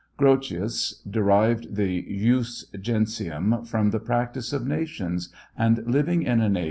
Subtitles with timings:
[0.17, 6.59] Grotius derived the jus gentium from the practice of nations, and living in an ag?